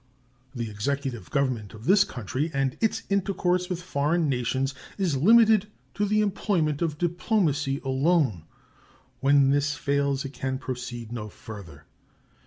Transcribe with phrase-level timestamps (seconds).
[0.55, 6.05] The executive government of this country in its intercourse with foreign nations is limited to
[6.07, 8.45] the employment of diplomacy alone.
[9.19, 11.85] When this fails it can proceed no further.